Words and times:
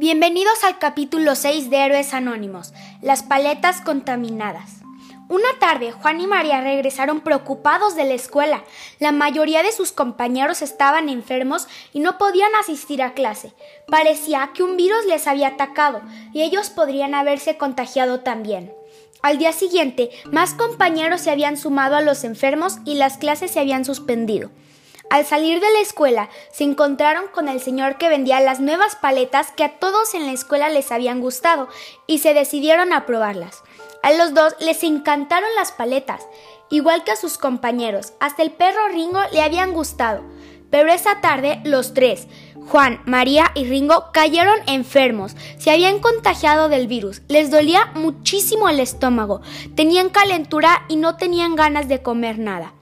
Bienvenidos 0.00 0.64
al 0.64 0.78
capítulo 0.78 1.34
6 1.34 1.68
de 1.68 1.76
Héroes 1.76 2.14
Anónimos, 2.14 2.72
las 3.02 3.22
paletas 3.22 3.82
contaminadas. 3.82 4.76
Una 5.28 5.48
tarde, 5.60 5.92
Juan 5.92 6.22
y 6.22 6.26
María 6.26 6.62
regresaron 6.62 7.20
preocupados 7.20 7.96
de 7.96 8.04
la 8.04 8.14
escuela. 8.14 8.64
La 8.98 9.12
mayoría 9.12 9.62
de 9.62 9.72
sus 9.72 9.92
compañeros 9.92 10.62
estaban 10.62 11.10
enfermos 11.10 11.68
y 11.92 12.00
no 12.00 12.16
podían 12.16 12.54
asistir 12.54 13.02
a 13.02 13.12
clase. 13.12 13.52
Parecía 13.88 14.52
que 14.54 14.62
un 14.62 14.78
virus 14.78 15.04
les 15.04 15.26
había 15.26 15.48
atacado 15.48 16.00
y 16.32 16.40
ellos 16.40 16.70
podrían 16.70 17.14
haberse 17.14 17.58
contagiado 17.58 18.20
también. 18.20 18.72
Al 19.20 19.36
día 19.36 19.52
siguiente, 19.52 20.08
más 20.32 20.54
compañeros 20.54 21.20
se 21.20 21.30
habían 21.30 21.58
sumado 21.58 21.96
a 21.96 22.00
los 22.00 22.24
enfermos 22.24 22.78
y 22.86 22.94
las 22.94 23.18
clases 23.18 23.50
se 23.50 23.60
habían 23.60 23.84
suspendido. 23.84 24.50
Al 25.10 25.26
salir 25.26 25.58
de 25.58 25.72
la 25.72 25.80
escuela, 25.80 26.30
se 26.52 26.62
encontraron 26.62 27.24
con 27.34 27.48
el 27.48 27.60
señor 27.60 27.98
que 27.98 28.08
vendía 28.08 28.38
las 28.38 28.60
nuevas 28.60 28.94
paletas 28.94 29.50
que 29.50 29.64
a 29.64 29.80
todos 29.80 30.14
en 30.14 30.24
la 30.24 30.32
escuela 30.32 30.68
les 30.68 30.92
habían 30.92 31.20
gustado 31.20 31.68
y 32.06 32.18
se 32.18 32.32
decidieron 32.32 32.92
a 32.92 33.06
probarlas. 33.06 33.64
A 34.04 34.12
los 34.12 34.34
dos 34.34 34.54
les 34.60 34.84
encantaron 34.84 35.48
las 35.56 35.72
paletas, 35.72 36.24
igual 36.70 37.02
que 37.02 37.10
a 37.10 37.16
sus 37.16 37.38
compañeros. 37.38 38.12
Hasta 38.20 38.44
el 38.44 38.52
perro 38.52 38.86
Ringo 38.92 39.18
le 39.32 39.42
habían 39.42 39.72
gustado. 39.72 40.22
Pero 40.70 40.92
esa 40.92 41.20
tarde 41.20 41.60
los 41.64 41.92
tres, 41.92 42.28
Juan, 42.68 43.02
María 43.04 43.50
y 43.56 43.64
Ringo, 43.64 44.12
cayeron 44.12 44.60
enfermos. 44.68 45.34
Se 45.58 45.72
habían 45.72 45.98
contagiado 45.98 46.68
del 46.68 46.86
virus. 46.86 47.22
Les 47.26 47.50
dolía 47.50 47.90
muchísimo 47.94 48.68
el 48.68 48.78
estómago. 48.78 49.40
Tenían 49.74 50.10
calentura 50.10 50.84
y 50.86 50.94
no 50.94 51.16
tenían 51.16 51.56
ganas 51.56 51.88
de 51.88 52.00
comer 52.00 52.38
nada. 52.38 52.74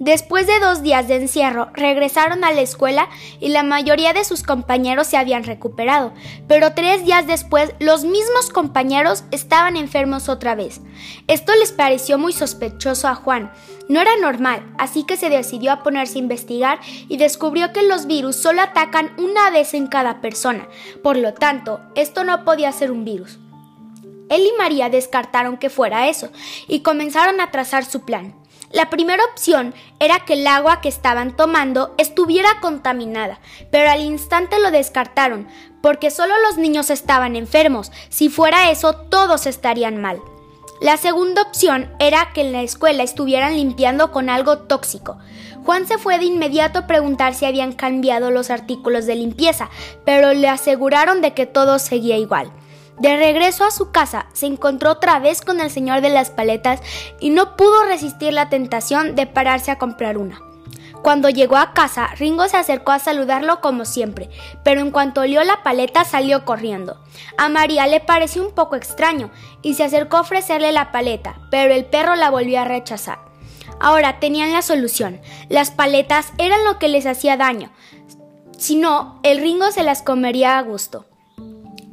Después 0.00 0.46
de 0.46 0.58
dos 0.60 0.82
días 0.82 1.08
de 1.08 1.16
encierro, 1.16 1.68
regresaron 1.74 2.42
a 2.42 2.52
la 2.52 2.62
escuela 2.62 3.10
y 3.38 3.50
la 3.50 3.62
mayoría 3.62 4.14
de 4.14 4.24
sus 4.24 4.42
compañeros 4.42 5.06
se 5.08 5.18
habían 5.18 5.44
recuperado, 5.44 6.14
pero 6.48 6.72
tres 6.72 7.04
días 7.04 7.26
después 7.26 7.74
los 7.80 8.04
mismos 8.04 8.48
compañeros 8.48 9.24
estaban 9.30 9.76
enfermos 9.76 10.30
otra 10.30 10.54
vez. 10.54 10.80
Esto 11.26 11.52
les 11.54 11.72
pareció 11.72 12.16
muy 12.16 12.32
sospechoso 12.32 13.08
a 13.08 13.14
Juan. 13.14 13.52
No 13.90 14.00
era 14.00 14.16
normal, 14.16 14.64
así 14.78 15.04
que 15.04 15.18
se 15.18 15.28
decidió 15.28 15.70
a 15.70 15.82
ponerse 15.82 16.16
a 16.16 16.22
investigar 16.22 16.80
y 17.10 17.18
descubrió 17.18 17.74
que 17.74 17.82
los 17.82 18.06
virus 18.06 18.36
solo 18.36 18.62
atacan 18.62 19.12
una 19.18 19.50
vez 19.50 19.74
en 19.74 19.86
cada 19.86 20.22
persona. 20.22 20.66
Por 21.02 21.18
lo 21.18 21.34
tanto, 21.34 21.82
esto 21.94 22.24
no 22.24 22.46
podía 22.46 22.72
ser 22.72 22.90
un 22.90 23.04
virus. 23.04 23.38
Él 24.30 24.46
y 24.46 24.52
María 24.56 24.88
descartaron 24.88 25.58
que 25.58 25.68
fuera 25.68 26.08
eso 26.08 26.30
y 26.68 26.80
comenzaron 26.80 27.38
a 27.42 27.50
trazar 27.50 27.84
su 27.84 28.06
plan. 28.06 28.39
La 28.70 28.88
primera 28.88 29.24
opción 29.24 29.74
era 29.98 30.20
que 30.20 30.34
el 30.34 30.46
agua 30.46 30.80
que 30.80 30.88
estaban 30.88 31.34
tomando 31.34 31.92
estuviera 31.98 32.60
contaminada, 32.60 33.40
pero 33.72 33.90
al 33.90 34.00
instante 34.00 34.60
lo 34.60 34.70
descartaron, 34.70 35.48
porque 35.82 36.10
solo 36.12 36.34
los 36.46 36.56
niños 36.56 36.88
estaban 36.88 37.34
enfermos. 37.34 37.90
Si 38.10 38.28
fuera 38.28 38.70
eso, 38.70 38.94
todos 38.94 39.46
estarían 39.46 40.00
mal. 40.00 40.20
La 40.80 40.96
segunda 40.96 41.42
opción 41.42 41.90
era 41.98 42.32
que 42.32 42.42
en 42.42 42.52
la 42.52 42.62
escuela 42.62 43.02
estuvieran 43.02 43.56
limpiando 43.56 44.12
con 44.12 44.30
algo 44.30 44.58
tóxico. 44.58 45.18
Juan 45.64 45.88
se 45.88 45.98
fue 45.98 46.18
de 46.18 46.26
inmediato 46.26 46.78
a 46.78 46.86
preguntar 46.86 47.34
si 47.34 47.46
habían 47.46 47.72
cambiado 47.72 48.30
los 48.30 48.50
artículos 48.50 49.04
de 49.04 49.16
limpieza, 49.16 49.68
pero 50.06 50.32
le 50.32 50.48
aseguraron 50.48 51.22
de 51.22 51.34
que 51.34 51.44
todo 51.44 51.80
seguía 51.80 52.16
igual. 52.16 52.52
De 53.00 53.16
regreso 53.16 53.64
a 53.64 53.70
su 53.70 53.90
casa, 53.90 54.26
se 54.34 54.44
encontró 54.44 54.90
otra 54.90 55.18
vez 55.18 55.40
con 55.40 55.60
el 55.60 55.70
señor 55.70 56.02
de 56.02 56.10
las 56.10 56.28
paletas 56.28 56.80
y 57.18 57.30
no 57.30 57.56
pudo 57.56 57.82
resistir 57.84 58.34
la 58.34 58.50
tentación 58.50 59.14
de 59.14 59.26
pararse 59.26 59.70
a 59.70 59.78
comprar 59.78 60.18
una. 60.18 60.42
Cuando 61.02 61.30
llegó 61.30 61.56
a 61.56 61.72
casa, 61.72 62.08
Ringo 62.18 62.46
se 62.48 62.58
acercó 62.58 62.92
a 62.92 62.98
saludarlo 62.98 63.62
como 63.62 63.86
siempre, 63.86 64.28
pero 64.64 64.82
en 64.82 64.90
cuanto 64.90 65.22
olió 65.22 65.42
la 65.44 65.62
paleta 65.62 66.04
salió 66.04 66.44
corriendo. 66.44 67.00
A 67.38 67.48
María 67.48 67.86
le 67.86 68.00
pareció 68.00 68.46
un 68.46 68.54
poco 68.54 68.76
extraño 68.76 69.30
y 69.62 69.74
se 69.74 69.84
acercó 69.84 70.18
a 70.18 70.20
ofrecerle 70.20 70.72
la 70.72 70.92
paleta, 70.92 71.38
pero 71.50 71.72
el 71.72 71.86
perro 71.86 72.16
la 72.16 72.28
volvió 72.28 72.60
a 72.60 72.64
rechazar. 72.64 73.18
Ahora 73.80 74.20
tenían 74.20 74.52
la 74.52 74.60
solución. 74.60 75.22
Las 75.48 75.70
paletas 75.70 76.34
eran 76.36 76.64
lo 76.64 76.78
que 76.78 76.88
les 76.88 77.06
hacía 77.06 77.38
daño. 77.38 77.72
Si 78.58 78.76
no, 78.76 79.18
el 79.22 79.40
Ringo 79.40 79.70
se 79.70 79.84
las 79.84 80.02
comería 80.02 80.58
a 80.58 80.62
gusto. 80.62 81.06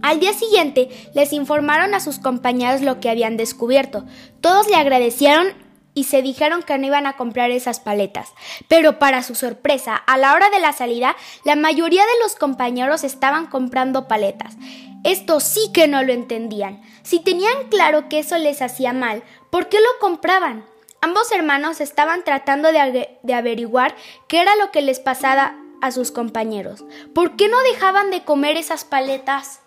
Al 0.01 0.19
día 0.19 0.33
siguiente 0.33 0.89
les 1.13 1.33
informaron 1.33 1.93
a 1.93 1.99
sus 1.99 2.19
compañeros 2.19 2.81
lo 2.81 2.99
que 2.99 3.09
habían 3.09 3.37
descubierto. 3.37 4.05
Todos 4.41 4.67
le 4.67 4.75
agradecieron 4.75 5.47
y 5.93 6.03
se 6.03 6.21
dijeron 6.21 6.61
que 6.61 6.77
no 6.77 6.85
iban 6.85 7.07
a 7.07 7.17
comprar 7.17 7.49
esas 7.49 7.79
paletas. 7.79 8.33
Pero 8.67 8.99
para 8.99 9.23
su 9.23 9.33
sorpresa, 9.33 9.95
a 9.95 10.17
la 10.17 10.33
hora 10.35 10.51
de 10.51 10.59
la 10.59 10.71
salida, 10.71 11.15
la 11.43 11.55
mayoría 11.55 12.03
de 12.03 12.23
los 12.23 12.35
compañeros 12.35 13.03
estaban 13.03 13.47
comprando 13.47 14.07
paletas. 14.07 14.57
Esto 15.03 15.39
sí 15.39 15.71
que 15.73 15.87
no 15.87 16.03
lo 16.03 16.13
entendían. 16.13 16.81
Si 17.01 17.19
tenían 17.19 17.69
claro 17.69 18.09
que 18.09 18.19
eso 18.19 18.37
les 18.37 18.61
hacía 18.61 18.93
mal, 18.93 19.23
¿por 19.49 19.69
qué 19.69 19.77
lo 19.77 19.99
compraban? 19.99 20.65
Ambos 21.01 21.31
hermanos 21.31 21.81
estaban 21.81 22.23
tratando 22.23 22.69
de, 22.71 23.33
averiguar 23.33 23.95
qué 24.27 24.41
era 24.41 24.55
lo 24.55 24.71
que 24.71 24.81
les 24.81 24.99
pasaba 24.99 25.55
a 25.81 25.91
sus 25.91 26.11
compañeros. 26.11 26.83
¿Por 27.15 27.35
qué 27.35 27.47
no 27.47 27.59
dejaban 27.61 28.11
de 28.11 28.23
comer 28.23 28.57
esas 28.57 28.83
paletas? 28.83 29.61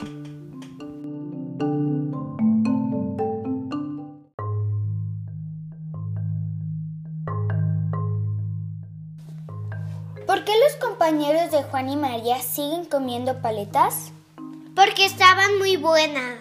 ¿Por 0.00 0.08
qué 10.44 10.52
los 10.58 10.76
compañeros 10.80 11.50
de 11.50 11.64
Juan 11.64 11.90
y 11.90 11.96
María 11.96 12.40
siguen 12.40 12.86
comiendo 12.86 13.42
paletas? 13.42 14.12
Porque 14.74 15.04
estaban 15.04 15.58
muy 15.58 15.76
buenas. 15.76 16.38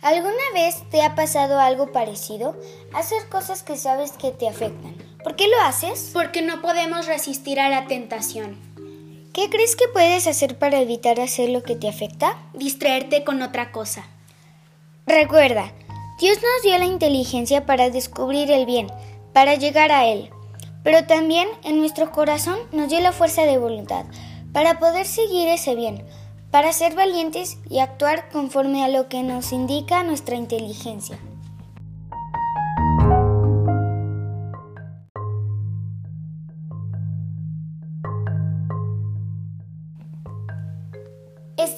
¿Alguna 0.00 0.32
vez 0.54 0.88
te 0.90 1.02
ha 1.02 1.16
pasado 1.16 1.58
algo 1.58 1.90
parecido? 1.90 2.54
Hacer 2.92 3.28
cosas 3.28 3.64
que 3.64 3.76
sabes 3.76 4.12
que 4.12 4.30
te 4.30 4.48
afectan. 4.48 4.94
¿Por 5.24 5.34
qué 5.34 5.48
lo 5.48 5.60
haces? 5.62 6.10
Porque 6.12 6.42
no 6.42 6.62
podemos 6.62 7.06
resistir 7.06 7.58
a 7.58 7.68
la 7.68 7.86
tentación. 7.88 8.67
¿Qué 9.38 9.50
crees 9.50 9.76
que 9.76 9.86
puedes 9.86 10.26
hacer 10.26 10.58
para 10.58 10.80
evitar 10.80 11.20
hacer 11.20 11.50
lo 11.50 11.62
que 11.62 11.76
te 11.76 11.88
afecta? 11.88 12.36
Distraerte 12.54 13.22
con 13.22 13.40
otra 13.40 13.70
cosa. 13.70 14.04
Recuerda, 15.06 15.72
Dios 16.20 16.38
nos 16.38 16.62
dio 16.64 16.76
la 16.76 16.86
inteligencia 16.86 17.64
para 17.64 17.88
descubrir 17.88 18.50
el 18.50 18.66
bien, 18.66 18.88
para 19.32 19.54
llegar 19.54 19.92
a 19.92 20.08
Él 20.08 20.30
pero 20.88 21.04
también 21.04 21.48
en 21.64 21.80
nuestro 21.80 22.10
corazón 22.12 22.58
nos 22.72 22.88
dio 22.88 23.00
la 23.00 23.12
fuerza 23.12 23.42
de 23.42 23.58
voluntad 23.58 24.06
para 24.54 24.78
poder 24.78 25.06
seguir 25.06 25.46
ese 25.48 25.74
bien, 25.74 26.02
para 26.50 26.72
ser 26.72 26.94
valientes 26.94 27.58
y 27.68 27.80
actuar 27.80 28.30
conforme 28.30 28.82
a 28.82 28.88
lo 28.88 29.08
que 29.08 29.22
nos 29.22 29.52
indica 29.52 30.02
nuestra 30.02 30.36
inteligencia. 30.36 31.18